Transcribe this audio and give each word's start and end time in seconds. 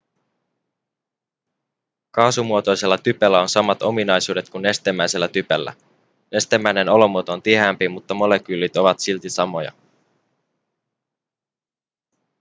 kaasumuotoisella 2.11 2.97
typellä 2.97 3.41
on 3.41 3.49
samat 3.49 3.81
ominaisuudet 3.81 4.49
kuin 4.49 4.61
nestemäisellä 4.61 5.27
typellä 5.27 5.73
nestemäinen 6.31 6.89
olomuoto 6.89 7.33
on 7.33 7.41
tiheämpi 7.41 7.87
mutta 7.89 8.13
molekyylit 8.13 8.77
ovat 8.77 8.99
silti 8.99 9.29
samoja 9.29 9.71